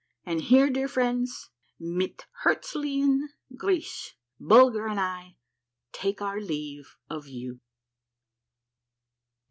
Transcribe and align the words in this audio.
And 0.25 0.41
here, 0.41 0.67
dear 0.71 0.87
friends, 0.87 1.51
mit 1.79 2.25
herzliehen 2.43 3.27
Griisse, 3.55 4.15
Bulger 4.39 4.87
and 4.87 4.99
I 4.99 5.37
take 5.91 6.23
our 6.23 6.39
leave 6.41 6.97
of 7.07 7.27
you. 7.27 7.59